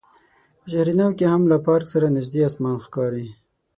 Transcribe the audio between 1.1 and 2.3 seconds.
کې هم له پارک سره